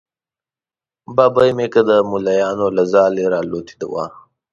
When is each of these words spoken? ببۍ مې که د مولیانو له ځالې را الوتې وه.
ببۍ 1.15 1.49
مې 1.57 1.67
که 1.73 1.81
د 1.89 1.91
مولیانو 2.09 2.65
له 2.77 2.83
ځالې 2.93 3.23
را 3.31 3.39
الوتې 3.43 3.85
وه. 3.91 4.05